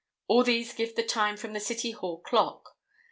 [0.27, 2.75] All these give the time from the City Hall clock.